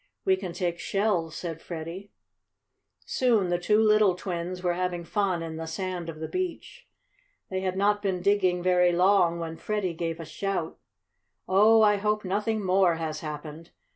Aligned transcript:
"We 0.25 0.35
can 0.35 0.51
take 0.51 0.79
shells," 0.79 1.35
said 1.35 1.61
Freddie. 1.61 2.09
Soon 3.05 3.49
the 3.49 3.59
two 3.59 3.79
little 3.79 4.15
twins 4.15 4.63
were 4.63 4.73
having 4.73 5.03
fun 5.03 5.43
in 5.43 5.57
the 5.57 5.67
sand 5.67 6.09
of 6.09 6.19
the 6.19 6.27
beach. 6.27 6.87
They 7.51 7.59
had 7.59 7.77
not 7.77 8.01
been 8.01 8.19
digging 8.23 8.63
very 8.63 8.91
long 8.93 9.37
when 9.37 9.57
Freddie 9.57 9.93
gave 9.93 10.19
a 10.19 10.25
shout. 10.25 10.79
"Oh, 11.47 11.83
I 11.83 11.97
hope 11.97 12.25
nothing 12.25 12.63
more 12.65 12.95
has 12.95 13.19
happened!" 13.19 13.69